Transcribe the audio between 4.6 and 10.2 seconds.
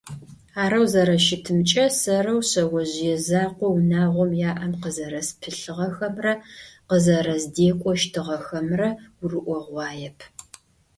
къызэрэспылъыгъэхэмрэ къызэрэздекӏокӏыщтыгъэхэмрэ гурыӏогъуаеп.